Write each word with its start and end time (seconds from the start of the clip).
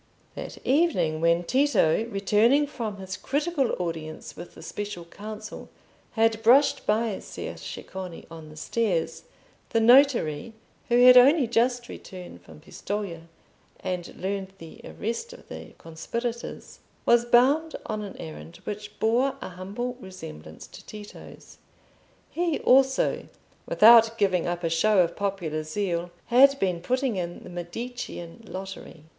That 0.33 0.57
evening 0.65 1.21
when 1.21 1.43
Tito, 1.43 2.05
returning 2.05 2.65
from 2.65 2.97
his 2.97 3.15
critical 3.15 3.75
audience 3.77 4.35
with 4.35 4.55
the 4.55 4.63
Special 4.63 5.05
Council, 5.05 5.69
had 6.13 6.41
brushed 6.41 6.87
by 6.87 7.19
Ser 7.19 7.53
Ceccone 7.55 8.25
on 8.31 8.49
the 8.49 8.57
stairs, 8.57 9.25
the 9.69 9.79
notary, 9.79 10.53
who 10.89 11.05
had 11.05 11.17
only 11.17 11.45
just 11.45 11.87
returned 11.87 12.41
from 12.41 12.61
Pistoja, 12.61 13.27
and 13.81 14.15
learned 14.15 14.53
the 14.57 14.81
arrest 14.83 15.33
of 15.33 15.47
the 15.49 15.73
conspirators, 15.77 16.79
was 17.05 17.23
bound 17.23 17.75
on 17.85 18.01
an 18.01 18.17
errand 18.17 18.59
which 18.63 18.97
bore 18.99 19.35
a 19.39 19.49
humble 19.49 19.97
resemblance 20.01 20.65
to 20.65 20.83
Tito's. 20.83 21.59
He 22.31 22.57
also, 22.61 23.27
without 23.67 24.17
giving 24.17 24.47
up 24.47 24.63
a 24.63 24.67
show 24.71 24.97
of 25.03 25.15
popular 25.15 25.61
zeal, 25.61 26.09
had 26.25 26.57
been 26.57 26.81
putting 26.81 27.17
in 27.17 27.43
the 27.43 27.51
Medicean 27.51 28.43
lottery. 28.47 29.03